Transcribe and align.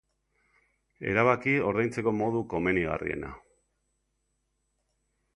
Erabaki 1.09 1.51
ordaintzeko 1.71 2.13
modu 2.21 2.41
komenigarriena. 2.53 3.29